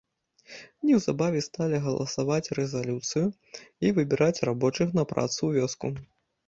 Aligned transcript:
Неўзабаве 0.89 1.43
сталі 1.47 1.81
галасаваць 1.85 2.51
рэзалюцыю 2.61 3.25
і 3.87 3.93
выбіраць 4.01 4.43
рабочых 4.51 4.87
на 5.03 5.09
працу 5.15 5.39
ў 5.45 5.51
вёску. 5.63 5.87